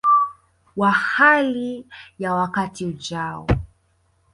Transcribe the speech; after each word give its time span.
wa 0.75 0.91
hali 0.91 1.85
ya 2.19 2.33
wakati 2.33 2.85
ujao 2.85 3.47